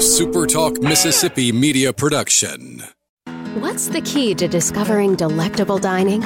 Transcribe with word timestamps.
SuperTalk 0.00 0.82
Mississippi 0.82 1.52
media 1.52 1.92
production. 1.92 2.82
What's 3.58 3.88
the 3.88 4.00
key 4.00 4.34
to 4.36 4.48
discovering 4.48 5.14
delectable 5.14 5.76
dining? 5.76 6.22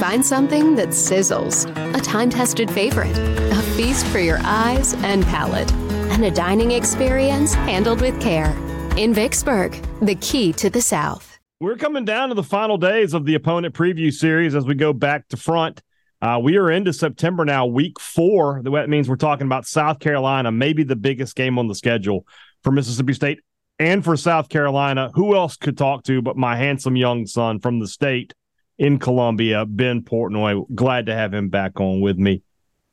Find 0.00 0.26
something 0.26 0.74
that 0.74 0.88
sizzles, 0.88 1.70
a 1.96 2.00
time 2.00 2.30
tested 2.30 2.68
favorite, 2.68 3.16
a 3.16 3.62
feast 3.76 4.04
for 4.06 4.18
your 4.18 4.40
eyes 4.42 4.94
and 5.04 5.24
palate, 5.26 5.72
and 6.10 6.24
a 6.24 6.32
dining 6.32 6.72
experience 6.72 7.54
handled 7.54 8.00
with 8.00 8.20
care. 8.20 8.50
In 8.96 9.14
Vicksburg, 9.14 9.80
the 10.00 10.16
key 10.16 10.52
to 10.54 10.68
the 10.68 10.82
South. 10.82 11.38
We're 11.60 11.76
coming 11.76 12.04
down 12.04 12.30
to 12.30 12.34
the 12.34 12.42
final 12.42 12.76
days 12.76 13.14
of 13.14 13.24
the 13.24 13.36
opponent 13.36 13.72
preview 13.72 14.12
series 14.12 14.56
as 14.56 14.66
we 14.66 14.74
go 14.74 14.92
back 14.92 15.28
to 15.28 15.36
front. 15.36 15.80
Uh, 16.20 16.40
we 16.42 16.56
are 16.56 16.72
into 16.72 16.92
September 16.92 17.44
now, 17.44 17.66
week 17.66 18.00
four. 18.00 18.62
That 18.64 18.88
means 18.88 19.08
we're 19.08 19.14
talking 19.14 19.46
about 19.46 19.64
South 19.64 20.00
Carolina, 20.00 20.50
maybe 20.50 20.82
the 20.82 20.96
biggest 20.96 21.36
game 21.36 21.56
on 21.56 21.68
the 21.68 21.74
schedule 21.76 22.26
for 22.62 22.72
Mississippi 22.72 23.12
State 23.12 23.40
and 23.78 24.04
for 24.04 24.16
South 24.16 24.48
Carolina. 24.48 25.10
Who 25.14 25.34
else 25.34 25.56
could 25.56 25.76
talk 25.76 26.04
to 26.04 26.22
but 26.22 26.36
my 26.36 26.56
handsome 26.56 26.96
young 26.96 27.26
son 27.26 27.58
from 27.60 27.80
the 27.80 27.88
state 27.88 28.34
in 28.78 28.98
Columbia, 28.98 29.66
Ben 29.66 30.02
Portnoy? 30.02 30.64
Glad 30.74 31.06
to 31.06 31.14
have 31.14 31.34
him 31.34 31.48
back 31.48 31.80
on 31.80 32.00
with 32.00 32.18
me. 32.18 32.42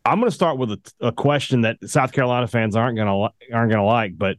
I'm 0.06 0.20
going 0.20 0.30
to 0.30 0.36
start 0.36 0.58
with 0.58 0.72
a, 0.72 0.80
a 1.02 1.12
question 1.12 1.62
that 1.62 1.78
South 1.86 2.12
Carolina 2.12 2.48
fans 2.48 2.76
aren't 2.76 2.96
going 2.96 3.08
to 3.08 3.54
aren't 3.56 3.72
going 3.72 3.82
to 3.82 3.84
like, 3.84 4.18
but 4.18 4.38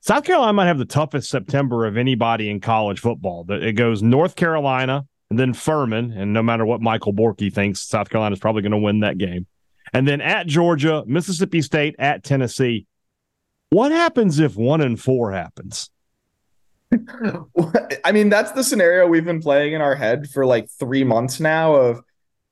South 0.00 0.24
Carolina 0.24 0.52
might 0.52 0.66
have 0.66 0.78
the 0.78 0.84
toughest 0.84 1.30
September 1.30 1.86
of 1.86 1.96
anybody 1.96 2.50
in 2.50 2.60
college 2.60 3.00
football. 3.00 3.44
It 3.48 3.72
goes 3.74 4.02
North 4.02 4.34
Carolina 4.34 5.06
and 5.30 5.38
then 5.38 5.54
Furman, 5.54 6.12
and 6.12 6.32
no 6.32 6.42
matter 6.42 6.66
what 6.66 6.80
Michael 6.80 7.12
Borky 7.12 7.52
thinks, 7.52 7.80
South 7.80 8.10
Carolina 8.10 8.32
is 8.32 8.40
probably 8.40 8.62
going 8.62 8.72
to 8.72 8.78
win 8.78 9.00
that 9.00 9.16
game. 9.18 9.46
And 9.92 10.06
then 10.06 10.20
at 10.20 10.46
Georgia, 10.46 11.04
Mississippi 11.06 11.62
State, 11.62 11.94
at 11.98 12.24
Tennessee. 12.24 12.86
What 13.72 13.90
happens 13.90 14.38
if 14.38 14.54
one 14.54 14.82
and 14.82 15.00
four 15.00 15.32
happens? 15.32 15.88
I 18.04 18.12
mean, 18.12 18.28
that's 18.28 18.52
the 18.52 18.62
scenario 18.62 19.06
we've 19.06 19.24
been 19.24 19.40
playing 19.40 19.72
in 19.72 19.80
our 19.80 19.94
head 19.94 20.28
for 20.28 20.44
like 20.44 20.68
three 20.68 21.04
months 21.04 21.40
now 21.40 21.74
of 21.74 22.02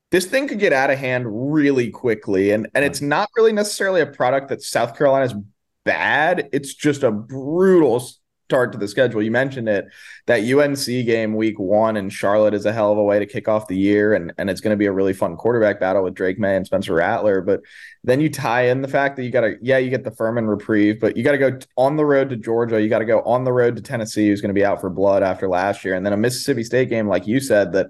this 0.09 0.25
thing 0.25 0.47
could 0.47 0.57
get 0.57 0.73
out 0.73 0.89
of 0.89 0.97
hand 0.97 1.27
really 1.53 1.91
quickly. 1.91 2.49
And 2.49 2.67
and 2.73 2.83
it's 2.83 3.01
not 3.01 3.29
really 3.37 3.53
necessarily 3.53 4.01
a 4.01 4.07
product 4.07 4.49
that 4.49 4.63
South 4.63 4.97
Carolina's 4.97 5.35
bad. 5.83 6.49
It's 6.51 6.73
just 6.73 7.03
a 7.03 7.11
brutal 7.11 8.09
start 8.51 8.73
to 8.73 8.77
the 8.77 8.87
schedule. 8.87 9.21
You 9.21 9.31
mentioned 9.31 9.69
it. 9.69 9.87
That 10.27 10.41
UNC 10.41 10.85
game 10.85 11.35
week 11.35 11.57
one 11.57 11.95
in 11.95 12.09
Charlotte 12.09 12.53
is 12.53 12.65
a 12.65 12.73
hell 12.73 12.91
of 12.91 12.97
a 12.97 13.03
way 13.03 13.17
to 13.17 13.25
kick 13.25 13.47
off 13.47 13.69
the 13.69 13.77
year, 13.77 14.13
and, 14.13 14.33
and 14.37 14.49
it's 14.49 14.59
going 14.59 14.73
to 14.73 14.77
be 14.77 14.87
a 14.87 14.91
really 14.91 15.13
fun 15.13 15.37
quarterback 15.37 15.79
battle 15.79 16.03
with 16.03 16.13
Drake 16.13 16.37
Maye 16.37 16.57
and 16.57 16.65
Spencer 16.65 16.93
Rattler. 16.93 17.39
But 17.39 17.61
then 18.03 18.19
you 18.19 18.29
tie 18.29 18.63
in 18.63 18.81
the 18.81 18.89
fact 18.89 19.15
that 19.15 19.23
you 19.23 19.31
got 19.31 19.41
to, 19.41 19.55
yeah, 19.61 19.77
you 19.77 19.89
get 19.89 20.03
the 20.03 20.11
Furman 20.11 20.47
reprieve, 20.47 20.99
but 20.99 21.15
you 21.15 21.23
got 21.23 21.31
to 21.31 21.37
go 21.37 21.57
on 21.77 21.95
the 21.95 22.05
road 22.05 22.29
to 22.29 22.35
Georgia. 22.35 22.81
You 22.81 22.89
got 22.89 22.99
to 22.99 23.05
go 23.05 23.21
on 23.21 23.45
the 23.45 23.53
road 23.53 23.77
to 23.77 23.81
Tennessee, 23.81 24.27
who's 24.27 24.41
going 24.41 24.53
to 24.53 24.59
be 24.59 24.65
out 24.65 24.81
for 24.81 24.89
blood 24.89 25.23
after 25.23 25.47
last 25.47 25.85
year. 25.85 25.95
And 25.95 26.05
then 26.05 26.11
a 26.11 26.17
Mississippi 26.17 26.65
State 26.65 26.89
game, 26.89 27.07
like 27.07 27.25
you 27.25 27.39
said, 27.39 27.71
that 27.71 27.87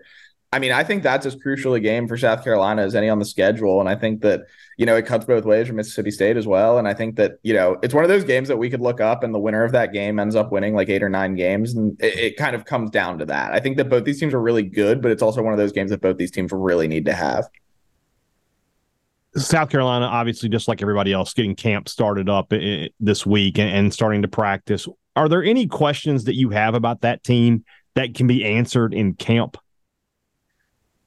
I 0.54 0.60
mean, 0.60 0.74
I 0.74 0.84
think 0.84 1.02
that's 1.02 1.26
as 1.26 1.36
crucial 1.36 1.76
a 1.76 1.80
game 1.80 2.10
for 2.10 2.18
South 2.18 2.44
Carolina 2.44 2.82
as 2.82 2.94
any 2.94 3.08
on 3.08 3.20
the 3.20 3.26
schedule. 3.26 3.80
And 3.80 3.88
I 3.88 3.96
think 3.96 4.22
that, 4.22 4.42
you 4.78 4.86
know, 4.86 4.98
it 4.98 5.06
cuts 5.06 5.24
both 5.24 5.46
ways 5.46 5.68
for 5.68 5.74
Mississippi 5.74 6.12
State 6.12 6.36
as 6.36 6.46
well. 6.46 6.78
And 6.78 6.90
I 6.90 6.94
think 6.94 7.16
that, 7.16 7.40
you 7.42 7.54
know, 7.54 7.78
it's 7.82 7.94
one 7.94 8.04
of 8.04 8.10
those 8.10 8.26
games 8.26 8.50
that 8.50 8.58
we 8.58 8.70
could 8.70 8.82
look 8.82 9.00
up 9.00 9.24
and 9.24 9.34
the 9.34 9.40
winner 9.40 9.64
of 9.64 9.72
that 9.72 9.94
game 9.94 10.20
ends 10.20 10.36
up 10.36 10.52
winning 10.52 10.76
like 10.76 10.90
eight 10.90 11.04
or 11.04 11.08
nine 11.08 11.36
games. 11.36 11.74
And 11.74 11.96
it, 12.02 12.20
it 12.20 12.38
kind 12.38 12.54
of 12.54 12.66
comes 12.66 12.90
down 12.92 13.18
to 13.20 13.26
that. 13.28 13.54
I 13.54 13.62
think 13.62 13.78
that 13.78 13.88
both 13.88 14.04
these 14.04 14.20
teams 14.20 14.34
are 14.34 14.42
really 14.42 14.64
good, 14.64 15.02
but 15.02 15.10
it's 15.10 15.22
also 15.22 15.42
one 15.42 15.54
of 15.54 15.58
those 15.58 15.72
games 15.72 15.90
that 15.92 16.02
both 16.02 16.18
these 16.18 16.32
teams 16.32 16.52
really 16.52 16.90
need 16.90 17.06
to 17.06 17.14
have. 17.14 17.48
South 19.38 19.70
Carolina, 19.70 20.08
obviously, 20.08 20.50
just 20.50 20.68
like 20.68 20.82
everybody 20.82 21.14
else, 21.14 21.34
getting 21.34 21.56
camp 21.56 21.88
started 21.88 22.28
up 22.28 22.52
this 23.00 23.26
week 23.26 23.58
and 23.58 23.94
starting 23.94 24.22
to 24.24 24.28
practice. 24.28 24.86
Are 25.16 25.30
there 25.30 25.44
any 25.44 25.68
questions 25.68 26.26
that 26.26 26.36
you 26.36 26.50
have 26.50 26.76
about 26.76 27.00
that 27.02 27.24
team 27.24 27.64
that 27.96 28.16
can 28.16 28.28
be 28.28 28.44
answered 28.44 28.94
in 28.94 29.14
camp? 29.14 29.56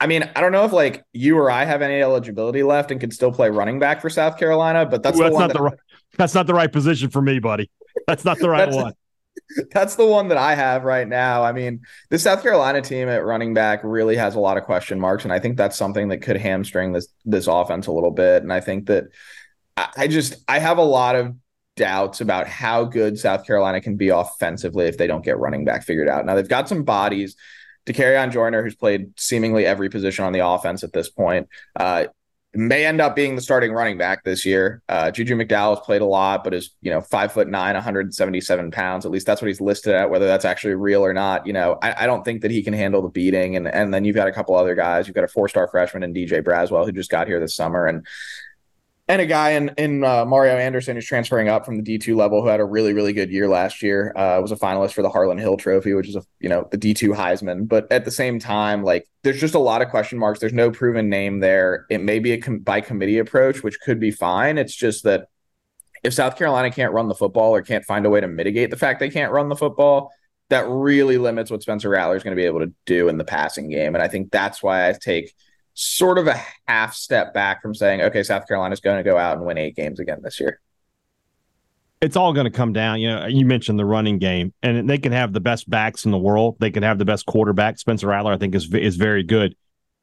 I 0.05 0.07
mean, 0.07 0.31
I 0.37 0.43
don't 0.43 0.53
know 0.53 0.67
if 0.67 0.73
like 0.75 1.03
you 1.15 1.39
or 1.39 1.51
I 1.51 1.65
have 1.65 1.81
any 1.81 2.03
eligibility 2.03 2.63
left 2.63 2.91
and 2.91 3.01
can 3.01 3.11
still 3.11 3.33
play 3.33 3.49
running 3.49 3.79
back 3.79 4.03
for 4.03 4.11
South 4.11 4.37
Carolina, 4.37 4.85
but 4.85 5.03
that's, 5.03 5.19
Ooh, 5.19 5.23
that's 5.23 5.35
not 5.35 5.47
that, 5.47 5.57
the 5.57 5.63
right, 5.63 5.79
that's 6.19 6.35
not 6.35 6.47
the 6.47 6.53
right 6.53 6.71
position 6.71 7.09
for 7.09 7.23
me, 7.23 7.39
buddy. 7.39 7.71
That's 8.07 8.23
not 8.23 8.39
the 8.39 8.51
right 8.51 8.71
one. 8.71 8.93
That's 9.73 9.97
the 9.97 10.07
one 10.07 10.29
that 10.29 10.39
I 10.39 10.55
have 10.55 10.85
right 10.85 11.07
now. 11.07 11.43
I 11.43 11.53
mean, 11.53 11.81
the 12.09 12.19
South 12.19 12.43
Carolina 12.43 12.81
team 12.81 13.09
at 13.09 13.25
running 13.25 13.53
back 13.53 13.81
really 13.83 14.15
has 14.17 14.37
a 14.37 14.41
lot 14.41 14.57
of 14.57 14.63
question 14.63 15.01
marks, 15.01 15.25
and 15.25 15.33
I 15.33 15.41
think 15.41 15.57
that's 15.57 15.77
something 15.77 16.09
that 16.09 16.19
could 16.19 16.37
hamstring 16.37 16.93
this 16.93 17.09
this 17.25 17.47
offense 17.49 17.89
a 17.89 17.93
little 17.93 18.13
bit. 18.13 18.43
And 18.43 18.53
I 18.53 18.61
think 18.61 18.87
that 18.87 19.07
I 19.77 20.07
just 20.07 20.37
I 20.47 20.61
have 20.61 20.79
a 20.79 20.85
lot 20.85 21.17
of 21.17 21.35
doubts 21.77 22.21
about 22.21 22.47
how 22.47 22.85
good 22.85 23.19
South 23.19 23.45
Carolina 23.45 23.81
can 23.81 23.97
be 23.97 24.11
offensively 24.11 24.87
if 24.87 24.99
they 24.99 25.09
don't 25.09 25.25
get 25.25 25.39
running 25.39 25.65
back 25.65 25.83
figured 25.83 26.09
out. 26.09 26.25
Now 26.25 26.37
they've 26.37 26.49
got 26.49 26.69
some 26.69 26.85
bodies. 26.85 27.37
Dakereon 27.87 28.33
Joyner, 28.33 28.63
who's 28.63 28.75
played 28.75 29.19
seemingly 29.19 29.67
every 29.67 29.89
position 29.89 30.25
on 30.25 30.33
the 30.33 30.47
offense 30.47 30.83
at 30.83 30.93
this 30.93 31.09
point, 31.11 31.49
uh, 31.77 32.07
may 32.55 32.87
end 32.87 33.01
up 33.01 33.17
being 33.17 33.35
the 33.35 33.43
starting 33.43 33.73
running 33.73 33.99
back 33.99 34.23
this 34.23 34.47
year. 34.47 34.83
Uh, 34.89 35.11
Juju 35.11 35.35
McDowell 35.35 35.77
has 35.77 35.85
played 35.85 36.03
a 36.03 36.07
lot, 36.07 36.45
but 36.45 36.55
is 36.55 36.71
you 36.81 36.91
know 36.91 37.01
five 37.01 37.33
foot 37.33 37.49
nine, 37.49 37.75
177 37.75 38.71
pounds. 38.71 39.05
At 39.05 39.11
least 39.11 39.27
that's 39.27 39.43
what 39.43 39.49
he's 39.49 39.61
listed 39.61 39.95
at. 39.95 40.11
Whether 40.11 40.27
that's 40.27 40.45
actually 40.45 40.75
real 40.75 41.05
or 41.05 41.13
not, 41.13 41.47
you 41.47 41.53
know, 41.53 41.79
I, 41.83 42.05
I 42.05 42.07
don't 42.07 42.25
think 42.25 42.43
that 42.43 42.51
he 42.51 42.63
can 42.63 42.73
handle 42.73 43.03
the 43.03 43.09
beating. 43.09 43.57
And 43.57 43.67
and 43.67 43.93
then 43.93 44.05
you've 44.05 44.17
got 44.17 44.29
a 44.29 44.33
couple 44.33 44.55
other 44.55 44.75
guys. 44.75 45.07
You've 45.07 45.17
got 45.17 45.25
a 45.25 45.29
four 45.29 45.49
star 45.49 45.69
freshman 45.69 46.03
and 46.03 46.15
Djay 46.15 46.43
Braswell 46.43 46.85
who 46.85 46.93
just 46.93 47.11
got 47.11 47.27
here 47.27 47.41
this 47.41 47.57
summer, 47.57 47.87
and 47.87 48.07
and 49.07 49.21
a 49.21 49.27
guy 49.27 49.51
in 49.51 49.71
in 49.77 50.03
uh, 50.03 50.25
Mario 50.25 50.57
Anderson 50.57 50.97
who's 50.97 51.07
transferring 51.07 51.49
up 51.49 51.67
from 51.67 51.77
the 51.77 51.83
D 51.83 51.99
two 51.99 52.17
level 52.17 52.43
who 52.43 52.49
had 52.49 52.61
a 52.61 52.65
really 52.65 52.93
really 52.93 53.13
good 53.13 53.31
year 53.31 53.49
last 53.49 53.83
year. 53.83 54.13
Uh, 54.17 54.41
was 54.41 54.53
a 54.53 54.57
finalist 54.57 54.93
for 54.93 55.03
the 55.03 55.11
Harlon 55.11 55.39
Hill 55.39 55.57
Trophy, 55.57 55.93
which 55.95 56.09
is 56.09 56.17
a 56.17 56.23
you 56.41 56.49
know 56.49 56.67
the 56.71 56.77
D 56.77 56.95
two 56.95 57.11
Heisman. 57.11 57.69
But 57.69 57.91
at 57.93 58.05
the 58.05 58.11
same 58.11 58.39
time, 58.39 58.83
like 58.83 59.07
there's 59.23 59.41
just 59.41 59.55
a 59.55 59.59
lot 59.59 59.83
of 59.83 59.89
question 59.89 60.19
marks. 60.19 60.41
There's 60.41 60.53
no 60.53 60.71
proven 60.71 61.09
name 61.09 61.41
there. 61.41 61.87
It 61.91 62.03
may 62.03 62.19
be 62.19 62.33
a 62.33 62.41
com- 62.41 62.61
by 62.61 62.81
committee 62.81 63.19
approach, 63.19 63.63
which 63.63 63.79
could 63.81 64.01
be 64.01 64.11
fine. 64.11 64.57
It's 64.59 64.75
just 64.75 65.05
that 65.05 65.29
if 66.03 66.15
South 66.15 66.37
Carolina 66.37 66.71
can't 66.71 66.93
run 66.93 67.09
the 67.09 67.15
football 67.15 67.55
or 67.55 67.63
can't 67.63 67.85
find 67.85 68.07
a 68.07 68.11
way 68.11 68.21
to 68.21 68.29
mitigate 68.29 68.71
the 68.71 68.77
fact 68.77 69.01
they 69.01 69.11
can't 69.11 69.33
run 69.33 69.49
the 69.49 69.57
football, 69.57 70.13
that 70.51 70.67
really 70.69 71.19
limits 71.19 71.51
what 71.51 71.63
Spencer 71.63 71.89
Rattler 71.89 72.17
is 72.17 72.23
going 72.23 72.37
to 72.37 72.41
be 72.41 72.47
able 72.47 72.61
to 72.61 72.73
do 72.87 73.09
in 73.09 73.19
the 73.19 73.25
passing 73.25 73.71
game. 73.71 73.95
And 73.95 74.03
I 74.03 74.09
think 74.09 74.31
that's 74.31 74.63
why 74.63 74.89
I 74.89 74.93
take 74.93 75.35
sort 75.75 76.19
of 76.19 76.27
a 76.27 76.41
half 76.67 76.95
step 76.95 77.35
back 77.35 77.61
from 77.61 77.75
saying, 77.75 78.01
okay, 78.01 78.23
South 78.23 78.47
Carolina's 78.49 78.81
going 78.81 78.97
to 78.97 79.03
go 79.03 79.19
out 79.19 79.37
and 79.37 79.45
win 79.45 79.59
eight 79.59 79.77
games 79.77 80.01
again 80.01 80.21
this 80.23 80.41
year. 80.41 80.61
It's 82.01 82.17
all 82.17 82.33
going 82.33 82.45
to 82.45 82.51
come 82.51 82.73
down. 82.73 83.01
You 83.01 83.09
know, 83.09 83.27
you 83.27 83.47
mentioned 83.47 83.79
the 83.79 83.85
running 83.85 84.19
game, 84.19 84.53
and 84.63 84.89
they 84.89 84.99
can 84.99 85.13
have 85.13 85.33
the 85.33 85.41
best 85.41 85.69
backs 85.69 86.05
in 86.05 86.11
the 86.11 86.19
world. 86.19 86.57
They 86.61 86.71
can 86.71 86.83
have 86.83 86.99
the 86.99 87.05
best 87.05 87.27
quarterback. 87.27 87.79
Spencer 87.79 88.09
Rattler, 88.09 88.33
I 88.33 88.37
think, 88.37 88.55
is 88.55 88.73
is 88.75 88.97
very 88.97 89.23
good. 89.23 89.57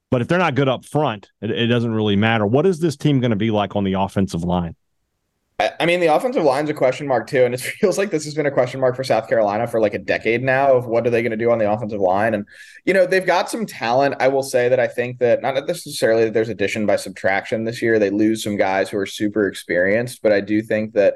But 0.09 0.21
if 0.21 0.27
they're 0.27 0.39
not 0.39 0.55
good 0.55 0.67
up 0.67 0.83
front, 0.83 1.29
it, 1.41 1.51
it 1.51 1.67
doesn't 1.67 1.93
really 1.93 2.15
matter. 2.15 2.45
What 2.45 2.65
is 2.65 2.79
this 2.79 2.97
team 2.97 3.19
going 3.19 3.31
to 3.31 3.37
be 3.37 3.51
like 3.51 3.75
on 3.75 3.83
the 3.83 3.93
offensive 3.93 4.43
line? 4.43 4.75
I 5.79 5.85
mean, 5.85 5.99
the 5.99 6.07
offensive 6.07 6.43
line's 6.43 6.69
a 6.69 6.73
question 6.73 7.07
mark 7.07 7.27
too, 7.27 7.43
and 7.43 7.53
it 7.53 7.61
feels 7.79 7.97
like 7.97 8.11
this 8.11 8.25
has 8.25 8.33
been 8.33 8.45
a 8.45 8.51
question 8.51 8.79
mark 8.79 8.95
for 8.95 9.03
South 9.03 9.27
Carolina 9.27 9.67
for 9.67 9.79
like 9.79 9.93
a 9.93 9.99
decade 9.99 10.43
now. 10.43 10.75
Of 10.75 10.85
what 10.85 11.05
are 11.05 11.09
they 11.09 11.21
going 11.21 11.31
to 11.31 11.37
do 11.37 11.51
on 11.51 11.57
the 11.57 11.71
offensive 11.71 11.99
line? 11.99 12.33
And 12.33 12.45
you 12.85 12.93
know, 12.93 13.05
they've 13.05 13.25
got 13.25 13.49
some 13.49 13.65
talent. 13.65 14.15
I 14.19 14.27
will 14.27 14.43
say 14.43 14.69
that 14.69 14.79
I 14.79 14.87
think 14.87 15.19
that 15.19 15.41
not 15.41 15.55
necessarily 15.67 16.25
that 16.25 16.33
there's 16.33 16.49
addition 16.49 16.85
by 16.85 16.95
subtraction 16.95 17.63
this 17.63 17.81
year. 17.81 17.99
They 17.99 18.09
lose 18.09 18.43
some 18.43 18.57
guys 18.57 18.89
who 18.89 18.97
are 18.97 19.05
super 19.05 19.47
experienced, 19.47 20.21
but 20.21 20.31
I 20.31 20.41
do 20.41 20.61
think 20.61 20.93
that 20.93 21.15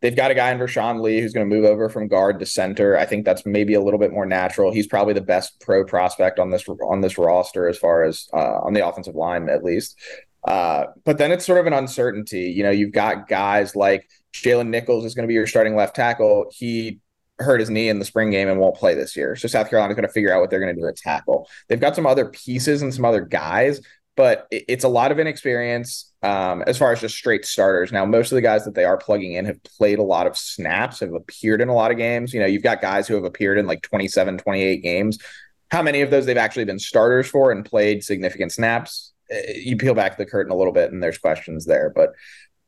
they've 0.00 0.16
got 0.16 0.30
a 0.30 0.34
guy 0.34 0.50
in 0.50 0.58
Rashawn 0.58 1.00
Lee 1.00 1.20
who's 1.20 1.32
going 1.32 1.48
to 1.48 1.54
move 1.54 1.64
over 1.64 1.88
from 1.88 2.08
guard 2.08 2.38
to 2.38 2.46
center. 2.46 2.96
I 2.96 3.06
think 3.06 3.24
that's 3.24 3.46
maybe 3.46 3.74
a 3.74 3.80
little 3.80 3.98
bit 3.98 4.12
more 4.12 4.26
natural. 4.26 4.72
He's 4.72 4.86
probably 4.86 5.14
the 5.14 5.20
best 5.20 5.60
pro 5.60 5.84
prospect 5.84 6.38
on 6.38 6.50
this 6.50 6.64
on 6.68 7.00
this 7.00 7.18
roster 7.18 7.68
as 7.68 7.78
far 7.78 8.04
as 8.04 8.28
uh, 8.32 8.60
on 8.60 8.72
the 8.72 8.86
offensive 8.86 9.14
line 9.14 9.48
at 9.48 9.64
least. 9.64 9.98
Uh, 10.46 10.86
but 11.04 11.18
then 11.18 11.32
it's 11.32 11.44
sort 11.44 11.58
of 11.58 11.66
an 11.66 11.72
uncertainty. 11.72 12.52
You 12.52 12.62
know, 12.62 12.70
you've 12.70 12.92
got 12.92 13.28
guys 13.28 13.74
like 13.74 14.08
Jaylen 14.32 14.68
Nichols 14.68 15.04
is 15.04 15.14
going 15.14 15.24
to 15.24 15.28
be 15.28 15.34
your 15.34 15.46
starting 15.46 15.74
left 15.74 15.96
tackle. 15.96 16.46
He 16.52 17.00
hurt 17.38 17.60
his 17.60 17.68
knee 17.68 17.88
in 17.88 17.98
the 17.98 18.04
spring 18.04 18.30
game 18.30 18.48
and 18.48 18.58
won't 18.58 18.76
play 18.76 18.94
this 18.94 19.16
year. 19.16 19.36
So 19.36 19.48
South 19.48 19.68
Carolina's 19.68 19.96
going 19.96 20.06
to 20.06 20.12
figure 20.12 20.32
out 20.32 20.40
what 20.40 20.50
they're 20.50 20.60
going 20.60 20.74
to 20.74 20.80
do 20.80 20.86
at 20.86 20.96
tackle. 20.96 21.48
They've 21.68 21.80
got 21.80 21.96
some 21.96 22.06
other 22.06 22.26
pieces 22.26 22.80
and 22.80 22.94
some 22.94 23.04
other 23.04 23.20
guys, 23.20 23.80
but 24.16 24.46
it's 24.50 24.84
a 24.84 24.88
lot 24.88 25.12
of 25.12 25.18
inexperience 25.18 26.12
um, 26.22 26.62
as 26.66 26.78
far 26.78 26.92
as 26.92 27.00
just 27.00 27.16
straight 27.16 27.44
starters. 27.44 27.92
Now, 27.92 28.06
most 28.06 28.32
of 28.32 28.36
the 28.36 28.42
guys 28.42 28.64
that 28.64 28.74
they 28.74 28.84
are 28.84 28.96
plugging 28.96 29.34
in 29.34 29.44
have 29.44 29.62
played 29.64 29.98
a 29.98 30.02
lot 30.02 30.26
of 30.26 30.36
snaps, 30.36 31.00
have 31.00 31.12
appeared 31.12 31.60
in 31.60 31.68
a 31.68 31.74
lot 31.74 31.90
of 31.90 31.98
games. 31.98 32.32
You 32.32 32.40
know, 32.40 32.46
you've 32.46 32.62
got 32.62 32.80
guys 32.80 33.06
who 33.06 33.14
have 33.14 33.24
appeared 33.24 33.58
in 33.58 33.66
like 33.66 33.82
27, 33.82 34.38
28 34.38 34.76
games. 34.82 35.18
How 35.70 35.82
many 35.82 36.00
of 36.00 36.10
those 36.10 36.24
they've 36.24 36.36
actually 36.36 36.64
been 36.64 36.78
starters 36.78 37.26
for 37.26 37.50
and 37.50 37.64
played 37.64 38.04
significant 38.04 38.52
snaps? 38.52 39.12
You 39.54 39.76
peel 39.76 39.94
back 39.94 40.16
the 40.16 40.26
curtain 40.26 40.52
a 40.52 40.56
little 40.56 40.72
bit 40.72 40.92
and 40.92 41.02
there's 41.02 41.18
questions 41.18 41.66
there. 41.66 41.92
But 41.94 42.12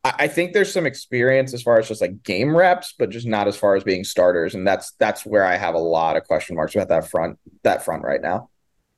I 0.05 0.29
think 0.29 0.53
there's 0.53 0.73
some 0.73 0.87
experience 0.87 1.53
as 1.53 1.63
far 1.63 1.79
as 1.79 1.89
just 1.89 2.01
like 2.01 2.23
game 2.23 2.57
reps, 2.57 2.95
but 2.99 3.11
just 3.11 3.27
not 3.27 3.49
as 3.49 3.57
far 3.57 3.75
as 3.75 3.83
being 3.83 4.05
starters. 4.05 4.55
And 4.55 4.67
that's 4.67 4.93
that's 4.93 5.27
where 5.27 5.45
I 5.45 5.57
have 5.57 5.75
a 5.75 5.81
lot 5.81 6.17
of 6.17 6.25
question 6.25 6.57
marks 6.57 6.75
about 6.75 6.89
that 6.89 7.09
front 7.09 7.39
that 7.65 7.85
front 7.85 8.05
right 8.05 8.23
now. 8.23 8.49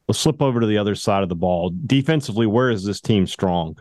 Let's 0.09 0.23
flip 0.23 0.43
over 0.43 0.61
to 0.61 0.67
the 0.67 0.79
other 0.79 0.95
side 0.95 1.23
of 1.23 1.29
the 1.29 1.37
ball. 1.37 1.73
Defensively, 1.87 2.47
where 2.47 2.71
is 2.71 2.85
this 2.85 3.01
team 3.01 3.27
strong? 3.27 3.79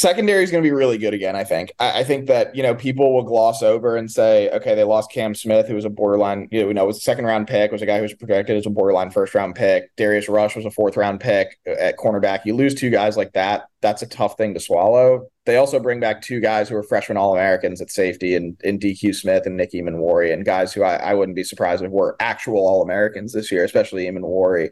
Secondary 0.00 0.42
is 0.42 0.50
going 0.50 0.62
to 0.62 0.66
be 0.66 0.72
really 0.72 0.98
good 0.98 1.14
again. 1.14 1.36
I 1.36 1.44
think. 1.44 1.72
I, 1.78 2.00
I, 2.00 2.04
think 2.04 2.26
that 2.26 2.54
you 2.56 2.62
know 2.62 2.74
people 2.74 3.14
will 3.14 3.22
gloss 3.22 3.62
over 3.62 3.96
and 3.96 4.10
say, 4.10 4.48
okay, 4.50 4.74
they 4.74 4.84
lost 4.84 5.12
Cam 5.12 5.34
Smith, 5.34 5.68
who 5.68 5.74
was 5.74 5.84
a 5.84 5.90
borderline, 5.90 6.48
you 6.50 6.72
know, 6.72 6.86
was 6.86 6.98
a 6.98 7.00
second 7.00 7.26
round 7.26 7.46
pick, 7.46 7.70
was 7.70 7.82
a 7.82 7.86
guy 7.86 7.96
who 7.96 8.02
was 8.02 8.14
projected 8.14 8.56
as 8.56 8.66
a 8.66 8.70
borderline 8.70 9.10
first 9.10 9.34
round 9.34 9.54
pick. 9.54 9.94
Darius 9.96 10.28
Rush 10.28 10.56
was 10.56 10.64
a 10.64 10.70
fourth 10.70 10.96
round 10.96 11.20
pick 11.20 11.58
at 11.66 11.98
cornerback. 11.98 12.40
You 12.44 12.56
lose 12.56 12.74
two 12.74 12.90
guys 12.90 13.16
like 13.16 13.32
that, 13.34 13.64
that's 13.82 14.02
a 14.02 14.06
tough 14.06 14.36
thing 14.36 14.54
to 14.54 14.60
swallow. 14.60 15.28
They 15.46 15.56
also 15.56 15.80
bring 15.80 16.00
back 16.00 16.22
two 16.22 16.40
guys 16.40 16.68
who 16.68 16.76
are 16.76 16.82
freshman 16.82 17.16
All 17.16 17.32
Americans 17.32 17.80
at 17.80 17.90
safety 17.90 18.34
and 18.34 18.56
in 18.62 18.78
DQ 18.78 19.14
Smith 19.14 19.46
and 19.46 19.56
Nick 19.56 19.72
Emmanwori, 19.72 20.32
and 20.32 20.44
guys 20.44 20.72
who 20.72 20.82
I, 20.82 20.96
I 20.96 21.14
wouldn't 21.14 21.36
be 21.36 21.44
surprised 21.44 21.82
if 21.82 21.90
were 21.90 22.16
actual 22.20 22.66
All 22.66 22.82
Americans 22.82 23.32
this 23.32 23.50
year, 23.50 23.64
especially 23.64 24.04
Emmanwori. 24.04 24.70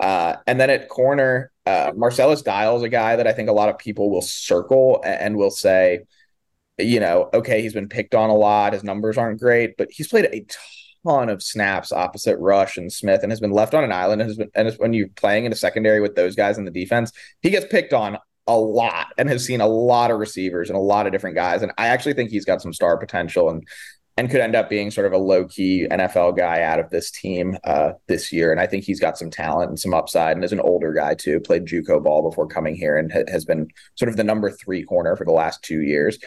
Uh, 0.00 0.36
and 0.46 0.60
then 0.60 0.70
at 0.70 0.88
corner, 0.88 1.50
uh, 1.66 1.92
Marcellus 1.96 2.42
Dial 2.42 2.76
is 2.76 2.82
a 2.82 2.88
guy 2.88 3.16
that 3.16 3.26
I 3.26 3.32
think 3.32 3.48
a 3.48 3.52
lot 3.52 3.68
of 3.68 3.78
people 3.78 4.10
will 4.10 4.22
circle 4.22 5.02
and 5.04 5.36
will 5.36 5.50
say, 5.50 6.00
you 6.78 7.00
know, 7.00 7.28
okay, 7.34 7.60
he's 7.60 7.74
been 7.74 7.88
picked 7.88 8.14
on 8.14 8.30
a 8.30 8.34
lot. 8.34 8.72
His 8.72 8.84
numbers 8.84 9.18
aren't 9.18 9.40
great, 9.40 9.76
but 9.76 9.88
he's 9.90 10.08
played 10.08 10.26
a 10.26 10.46
ton 11.04 11.28
of 11.28 11.42
snaps 11.42 11.90
opposite 11.92 12.38
Rush 12.38 12.76
and 12.76 12.92
Smith 12.92 13.22
and 13.22 13.32
has 13.32 13.40
been 13.40 13.50
left 13.50 13.74
on 13.74 13.84
an 13.84 13.92
island. 13.92 14.22
And, 14.22 14.30
has 14.30 14.36
been, 14.36 14.50
and 14.54 14.72
when 14.78 14.92
you're 14.92 15.08
playing 15.08 15.44
in 15.44 15.52
a 15.52 15.56
secondary 15.56 16.00
with 16.00 16.14
those 16.14 16.36
guys 16.36 16.58
in 16.58 16.64
the 16.64 16.70
defense, 16.70 17.12
he 17.42 17.50
gets 17.50 17.66
picked 17.66 17.92
on 17.92 18.18
a 18.46 18.56
lot 18.56 19.08
and 19.18 19.28
has 19.28 19.44
seen 19.44 19.60
a 19.60 19.66
lot 19.66 20.10
of 20.10 20.18
receivers 20.18 20.70
and 20.70 20.76
a 20.76 20.80
lot 20.80 21.06
of 21.06 21.12
different 21.12 21.36
guys. 21.36 21.62
And 21.62 21.72
I 21.76 21.88
actually 21.88 22.14
think 22.14 22.30
he's 22.30 22.46
got 22.46 22.62
some 22.62 22.72
star 22.72 22.96
potential. 22.96 23.50
And 23.50 23.66
and 24.18 24.28
could 24.28 24.40
end 24.40 24.56
up 24.56 24.68
being 24.68 24.90
sort 24.90 25.06
of 25.06 25.12
a 25.12 25.16
low 25.16 25.44
key 25.44 25.86
NFL 25.88 26.36
guy 26.36 26.62
out 26.62 26.80
of 26.80 26.90
this 26.90 27.08
team 27.08 27.56
uh, 27.62 27.92
this 28.08 28.32
year. 28.32 28.50
And 28.50 28.60
I 28.60 28.66
think 28.66 28.82
he's 28.82 28.98
got 28.98 29.16
some 29.16 29.30
talent 29.30 29.68
and 29.68 29.78
some 29.78 29.94
upside. 29.94 30.34
And 30.34 30.44
as 30.44 30.52
an 30.52 30.58
older 30.58 30.92
guy 30.92 31.14
too, 31.14 31.38
played 31.38 31.66
JUCO 31.66 32.02
ball 32.02 32.28
before 32.28 32.48
coming 32.48 32.74
here 32.74 32.96
and 32.96 33.12
ha- 33.12 33.22
has 33.28 33.44
been 33.44 33.68
sort 33.94 34.08
of 34.08 34.16
the 34.16 34.24
number 34.24 34.50
three 34.50 34.82
corner 34.82 35.14
for 35.14 35.24
the 35.24 35.30
last 35.30 35.62
two 35.62 35.82
years. 35.82 36.18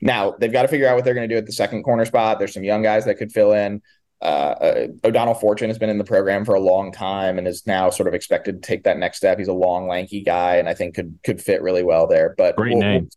Now 0.00 0.36
they've 0.38 0.52
got 0.52 0.62
to 0.62 0.68
figure 0.68 0.86
out 0.86 0.94
what 0.94 1.04
they're 1.04 1.12
going 1.14 1.28
to 1.28 1.34
do 1.34 1.38
at 1.38 1.46
the 1.46 1.52
second 1.52 1.82
corner 1.82 2.04
spot. 2.04 2.38
There's 2.38 2.54
some 2.54 2.62
young 2.62 2.82
guys 2.82 3.04
that 3.06 3.16
could 3.16 3.32
fill 3.32 3.52
in. 3.52 3.82
Uh, 4.22 4.24
uh, 4.24 4.86
O'Donnell 5.02 5.34
Fortune 5.34 5.70
has 5.70 5.78
been 5.78 5.90
in 5.90 5.98
the 5.98 6.04
program 6.04 6.44
for 6.44 6.54
a 6.54 6.60
long 6.60 6.92
time 6.92 7.36
and 7.36 7.48
is 7.48 7.66
now 7.66 7.90
sort 7.90 8.06
of 8.06 8.14
expected 8.14 8.62
to 8.62 8.66
take 8.66 8.84
that 8.84 8.96
next 8.96 9.16
step. 9.16 9.40
He's 9.40 9.48
a 9.48 9.52
long, 9.52 9.88
lanky 9.88 10.22
guy, 10.22 10.56
and 10.56 10.68
I 10.68 10.74
think 10.74 10.94
could 10.94 11.18
could 11.24 11.42
fit 11.42 11.62
really 11.62 11.82
well 11.82 12.06
there. 12.06 12.32
But 12.38 12.54
great 12.54 12.74
we'll, 12.74 12.80
name. 12.80 13.10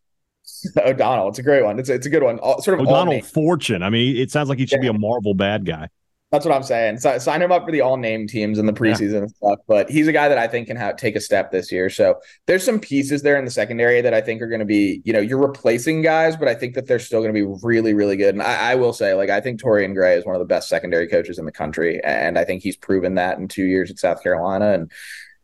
O'Donnell. 0.78 1.30
It's 1.30 1.40
a 1.40 1.44
great 1.44 1.64
one. 1.64 1.80
It's 1.80 1.90
a, 1.90 1.94
it's 1.94 2.06
a 2.06 2.10
good 2.10 2.24
one. 2.24 2.40
All, 2.40 2.62
sort 2.62 2.80
of 2.80 2.88
O'Donnell 2.88 3.22
Fortune. 3.22 3.84
I 3.84 3.90
mean, 3.90 4.16
it 4.18 4.32
sounds 4.32 4.50
like 4.50 4.60
he 4.60 4.66
should 4.66 4.84
yeah. 4.84 4.92
be 4.92 4.98
a 4.98 5.00
Marvel 5.00 5.34
bad 5.34 5.66
guy. 5.66 5.90
That's 6.32 6.46
what 6.46 6.54
I'm 6.54 6.64
saying. 6.64 6.98
So, 6.98 7.18
sign 7.20 7.42
him 7.42 7.54
up 7.54 7.66
for 7.66 7.72
the 7.72 7.80
all 7.80 7.96
name 7.96 8.28
teams 8.28 8.60
in 8.60 8.66
the 8.66 8.74
preseason 8.74 9.12
yeah. 9.12 9.18
and 9.20 9.32
stuff. 9.32 9.60
But 9.66 9.90
he's 9.90 10.10
a 10.10 10.12
guy 10.12 10.28
that 10.28 10.38
I 10.38 10.48
think 10.48 10.68
can 10.68 10.76
have, 10.76 10.98
take 10.98 11.16
a 11.16 11.22
step 11.22 11.52
this 11.52 11.72
year. 11.72 11.90
So 11.90 12.16
there's 12.48 12.66
some 12.66 12.82
pieces 12.82 13.22
there 13.22 13.38
in 13.38 13.46
the 13.46 13.52
secondary 13.52 14.02
that 14.02 14.14
I 14.14 14.20
think 14.20 14.42
are 14.42 14.48
going 14.48 14.60
to 14.60 14.66
be, 14.66 15.02
you 15.06 15.14
know, 15.14 15.22
you're 15.22 15.40
replacing 15.40 16.02
guys, 16.02 16.36
but 16.36 16.50
I 16.50 16.54
think 16.54 16.76
that 16.76 16.86
they're 16.86 17.00
still 17.00 17.22
going 17.22 17.34
to 17.34 17.46
be 17.46 17.58
really, 17.64 17.94
really 17.94 18.18
good. 18.18 18.36
And 18.36 18.44
I, 18.44 18.72
I, 18.72 18.76
will 18.76 18.92
say, 18.92 19.14
like, 19.14 19.30
I 19.30 19.40
think 19.40 19.62
Torian 19.62 19.94
Gray 19.94 20.16
is 20.16 20.26
one 20.26 20.36
of 20.36 20.40
the 20.40 20.46
best 20.46 20.68
secondary 20.68 21.08
coaches 21.08 21.40
in 21.40 21.46
the 21.46 21.52
country, 21.52 22.04
and 22.04 22.38
I 22.38 22.44
think 22.44 22.62
he's 22.62 22.76
proven 22.76 23.16
that 23.16 23.38
in 23.38 23.48
two 23.48 23.66
years 23.66 23.90
at 23.90 23.98
South 23.98 24.22
Carolina. 24.22 24.74
And 24.74 24.92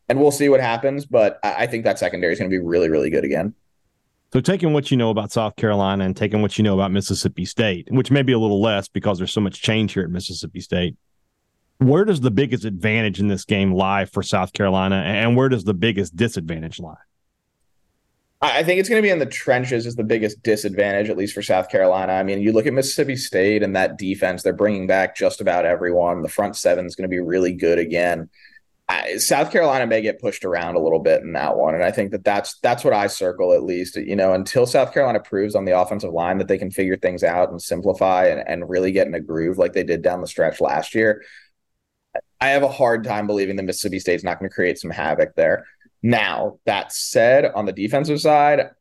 and 0.09 0.19
we'll 0.19 0.31
see 0.31 0.49
what 0.49 0.59
happens. 0.59 1.05
But 1.05 1.39
I, 1.43 1.63
I 1.63 1.67
think 1.67 1.85
that 1.85 1.97
secondary 1.97 2.33
is 2.33 2.39
going 2.39 2.51
to 2.51 2.53
be 2.53 2.61
really, 2.61 2.89
really 2.89 3.09
good 3.09 3.23
again. 3.23 3.55
So 4.33 4.41
taking 4.41 4.73
what 4.73 4.89
you 4.89 4.97
know 4.97 5.11
about 5.11 5.31
South 5.31 5.55
Carolina 5.57 6.05
and 6.05 6.17
taking 6.17 6.41
what 6.41 6.57
you 6.57 6.63
know 6.63 6.73
about 6.73 6.91
Mississippi 6.91 7.45
State, 7.45 7.87
which 7.91 8.09
may 8.09 8.23
be 8.23 8.33
a 8.33 8.39
little 8.39 8.59
less 8.59 8.87
because 8.87 9.19
there's 9.19 9.31
so 9.31 9.41
much 9.41 9.61
change 9.61 9.93
here 9.93 10.01
at 10.01 10.09
Mississippi 10.09 10.59
State, 10.59 10.97
where 11.77 12.03
does 12.03 12.19
the 12.19 12.31
biggest 12.31 12.65
advantage 12.65 13.19
in 13.19 13.27
this 13.27 13.45
game 13.45 13.75
lie 13.75 14.05
for 14.05 14.23
South 14.23 14.51
Carolina 14.51 14.95
and 14.95 15.37
where 15.37 15.49
does 15.49 15.65
the 15.65 15.75
biggest 15.75 16.15
disadvantage 16.15 16.79
lie? 16.79 16.95
I 18.41 18.63
think 18.63 18.79
it's 18.79 18.89
going 18.89 19.03
to 19.03 19.05
be 19.05 19.11
in 19.11 19.19
the 19.19 19.27
trenches 19.27 19.85
is 19.85 19.95
the 19.95 20.03
biggest 20.03 20.41
disadvantage, 20.41 21.11
at 21.11 21.15
least 21.15 21.35
for 21.35 21.43
South 21.43 21.69
Carolina. 21.69 22.13
I 22.13 22.23
mean, 22.23 22.41
you 22.41 22.53
look 22.53 22.65
at 22.65 22.73
Mississippi 22.73 23.15
State 23.15 23.61
and 23.61 23.75
that 23.75 23.99
defense; 23.99 24.41
they're 24.41 24.51
bringing 24.51 24.87
back 24.87 25.15
just 25.15 25.41
about 25.41 25.67
everyone. 25.67 26.23
The 26.23 26.27
front 26.27 26.55
seven 26.55 26.87
is 26.87 26.95
going 26.95 27.07
to 27.07 27.15
be 27.15 27.19
really 27.19 27.53
good 27.53 27.77
again. 27.77 28.29
South 29.17 29.51
Carolina 29.51 29.87
may 29.87 30.01
get 30.01 30.19
pushed 30.19 30.45
around 30.45 30.75
a 30.75 30.79
little 30.79 30.99
bit 30.99 31.21
in 31.21 31.33
that 31.33 31.57
one, 31.57 31.75
and 31.75 31.83
I 31.83 31.91
think 31.91 32.11
that 32.11 32.23
that's 32.23 32.59
that's 32.59 32.83
what 32.83 32.93
I 32.93 33.07
circle 33.07 33.53
at 33.53 33.63
least. 33.63 33.95
You 33.95 34.15
know, 34.15 34.33
until 34.33 34.65
South 34.65 34.93
Carolina 34.93 35.19
proves 35.19 35.55
on 35.55 35.65
the 35.65 35.77
offensive 35.79 36.11
line 36.11 36.37
that 36.39 36.47
they 36.47 36.57
can 36.57 36.71
figure 36.71 36.97
things 36.97 37.23
out 37.23 37.49
and 37.49 37.61
simplify 37.61 38.27
and, 38.27 38.47
and 38.47 38.69
really 38.69 38.91
get 38.91 39.07
in 39.07 39.13
a 39.13 39.19
groove 39.19 39.57
like 39.57 39.73
they 39.73 39.83
did 39.83 40.01
down 40.01 40.21
the 40.21 40.27
stretch 40.27 40.59
last 40.59 40.95
year, 40.95 41.23
I 42.41 42.49
have 42.49 42.63
a 42.63 42.67
hard 42.67 43.03
time 43.03 43.27
believing 43.27 43.55
that 43.55 43.63
Mississippi 43.63 43.99
State's 43.99 44.23
not 44.23 44.39
going 44.39 44.49
to 44.49 44.55
create 44.55 44.79
some 44.79 44.91
havoc 44.91 45.35
there. 45.35 45.65
Now 46.01 46.59
that 46.65 46.91
said, 46.91 47.45
on 47.45 47.65
the 47.65 47.71
defensive 47.71 48.19
side, 48.19 48.71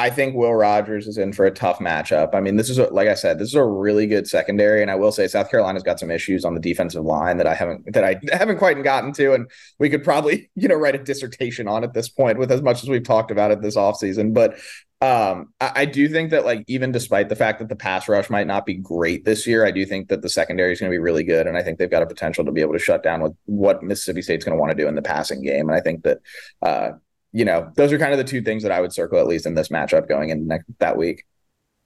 I 0.00 0.08
think 0.08 0.34
Will 0.34 0.54
Rogers 0.54 1.06
is 1.06 1.18
in 1.18 1.34
for 1.34 1.44
a 1.44 1.50
tough 1.50 1.78
matchup. 1.78 2.34
I 2.34 2.40
mean, 2.40 2.56
this 2.56 2.70
is 2.70 2.78
a, 2.78 2.84
like 2.84 3.06
I 3.06 3.12
said, 3.12 3.38
this 3.38 3.48
is 3.48 3.54
a 3.54 3.62
really 3.62 4.06
good 4.06 4.26
secondary, 4.26 4.80
and 4.80 4.90
I 4.90 4.94
will 4.94 5.12
say 5.12 5.28
South 5.28 5.50
Carolina's 5.50 5.82
got 5.82 6.00
some 6.00 6.10
issues 6.10 6.42
on 6.46 6.54
the 6.54 6.60
defensive 6.60 7.04
line 7.04 7.36
that 7.36 7.46
I 7.46 7.52
haven't 7.52 7.92
that 7.92 8.02
I 8.02 8.18
haven't 8.32 8.56
quite 8.56 8.82
gotten 8.82 9.12
to, 9.12 9.34
and 9.34 9.50
we 9.78 9.90
could 9.90 10.02
probably 10.02 10.50
you 10.56 10.68
know 10.68 10.76
write 10.76 10.94
a 10.94 11.04
dissertation 11.04 11.68
on 11.68 11.84
at 11.84 11.92
this 11.92 12.08
point 12.08 12.38
with 12.38 12.50
as 12.50 12.62
much 12.62 12.82
as 12.82 12.88
we've 12.88 13.04
talked 13.04 13.30
about 13.30 13.50
it 13.50 13.60
this 13.60 13.76
offseason. 13.76 14.32
But 14.32 14.54
um, 15.02 15.52
I, 15.60 15.72
I, 15.76 15.84
do 15.84 16.08
think 16.08 16.30
that 16.30 16.46
like 16.46 16.64
even 16.66 16.92
despite 16.92 17.28
the 17.28 17.36
fact 17.36 17.58
that 17.58 17.68
the 17.68 17.76
pass 17.76 18.08
rush 18.08 18.30
might 18.30 18.46
not 18.46 18.64
be 18.64 18.74
great 18.74 19.26
this 19.26 19.46
year, 19.46 19.66
I 19.66 19.70
do 19.70 19.84
think 19.84 20.08
that 20.08 20.22
the 20.22 20.30
secondary 20.30 20.72
is 20.72 20.80
going 20.80 20.90
to 20.90 20.94
be 20.94 20.98
really 20.98 21.24
good, 21.24 21.46
and 21.46 21.58
I 21.58 21.62
think 21.62 21.78
they've 21.78 21.90
got 21.90 22.02
a 22.02 22.06
potential 22.06 22.46
to 22.46 22.52
be 22.52 22.62
able 22.62 22.72
to 22.72 22.78
shut 22.78 23.02
down 23.02 23.20
with 23.20 23.36
what 23.44 23.82
Mississippi 23.82 24.22
State's 24.22 24.46
going 24.46 24.56
to 24.56 24.60
want 24.60 24.70
to 24.70 24.82
do 24.82 24.88
in 24.88 24.94
the 24.94 25.02
passing 25.02 25.42
game, 25.42 25.68
and 25.68 25.76
I 25.76 25.80
think 25.80 26.04
that 26.04 26.18
uh, 26.62 26.92
you 27.32 27.44
know, 27.44 27.70
those 27.76 27.92
are 27.92 27.98
kind 27.98 28.12
of 28.12 28.18
the 28.18 28.24
two 28.24 28.42
things 28.42 28.62
that 28.62 28.72
I 28.72 28.80
would 28.80 28.92
circle 28.92 29.18
at 29.18 29.26
least 29.26 29.46
in 29.46 29.54
this 29.54 29.68
matchup 29.68 30.08
going 30.08 30.30
into 30.30 30.46
next, 30.46 30.66
that 30.78 30.96
week. 30.96 31.24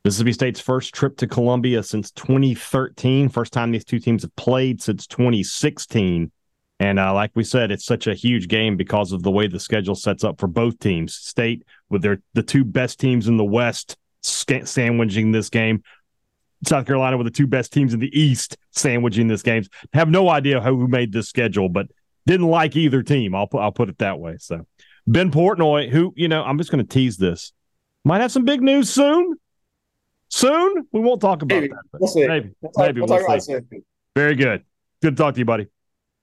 Mississippi 0.05 0.33
State's 0.33 0.61
first 0.61 0.95
trip 0.95 1.17
to 1.19 1.27
Columbia 1.27 1.83
since 1.83 2.11
2013. 2.13 3.29
First 3.29 3.53
time 3.53 3.71
these 3.71 3.85
two 3.85 3.99
teams 3.99 4.23
have 4.23 4.37
played 4.37 4.83
since 4.83 5.07
2016. 5.07 6.31
And 6.81 6.99
uh, 6.99 7.15
like 7.15 7.31
we 7.35 7.45
said, 7.45 7.71
it's 7.71 7.87
such 7.87 8.07
a 8.07 8.15
huge 8.15 8.49
game 8.49 8.77
because 8.77 9.13
of 9.13 9.23
the 9.23 9.31
way 9.31 9.47
the 9.47 9.61
schedule 9.61 9.95
sets 9.95 10.25
up 10.25 10.39
for 10.39 10.47
both 10.47 10.79
teams. 10.79 11.15
State 11.15 11.65
with 11.89 12.03
their 12.03 12.21
the 12.35 12.43
two 12.43 12.65
best 12.65 13.01
teams 13.01 13.29
in 13.29 13.37
the 13.37 13.45
West 13.45 13.97
sandwiching 14.23 15.33
this 15.33 15.49
game. 15.49 15.83
South 16.67 16.87
Carolina 16.87 17.17
with 17.17 17.27
the 17.27 17.31
two 17.31 17.47
best 17.47 17.73
teams 17.73 17.95
in 17.95 18.01
the 18.01 18.19
East 18.19 18.57
sandwiching 18.73 19.29
this 19.29 19.43
game. 19.43 19.65
Have 19.93 20.09
no 20.09 20.29
idea 20.29 20.61
who 20.61 20.89
made 20.89 21.13
this 21.13 21.29
schedule, 21.29 21.69
but 21.69 21.87
didn't 22.27 22.49
like 22.49 22.75
either 22.75 23.03
team. 23.03 23.35
I'll 23.35 23.47
put 23.47 23.61
I'll 23.61 23.73
put 23.73 23.89
it 23.89 23.99
that 23.99 24.19
way. 24.19 24.37
So 24.39 24.67
Ben 25.07 25.31
Portnoy, 25.31 25.91
who, 25.91 26.13
you 26.17 26.29
know, 26.29 26.43
I'm 26.43 26.59
just 26.59 26.71
going 26.71 26.85
to 26.85 26.89
tease 26.89 27.17
this, 27.17 27.53
might 28.05 28.21
have 28.21 28.33
some 28.33 28.45
big 28.45 28.63
news 28.63 28.91
soon. 28.91 29.37
Soon. 30.29 30.87
We 30.93 31.01
won't 31.01 31.21
talk 31.21 31.43
about 31.43 31.55
maybe. 31.55 31.69
that. 31.69 32.01
We'll 32.01 32.09
see. 32.09 32.27
Maybe. 32.27 32.51
We'll 32.61 32.73
talk, 32.73 32.87
maybe. 32.87 33.01
We'll, 33.01 33.09
we'll 33.09 33.41
see. 33.41 33.61
Very 34.17 34.35
good. 34.35 34.65
Good 35.01 35.17
to 35.17 35.23
talk 35.23 35.35
to 35.35 35.39
you, 35.39 35.45
buddy. 35.45 35.69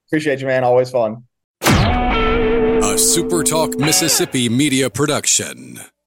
Appreciate 0.08 0.40
you, 0.40 0.46
man. 0.46 0.64
Always 0.64 0.90
fun. 0.90 1.24
A 1.62 2.94
SuperTalk 2.96 3.78
Mississippi 3.78 4.48
media 4.48 4.90
production. 4.90 5.78